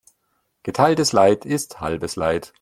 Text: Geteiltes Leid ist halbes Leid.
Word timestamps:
Geteiltes 0.63 1.11
Leid 1.11 1.45
ist 1.45 1.79
halbes 1.79 2.15
Leid. 2.15 2.49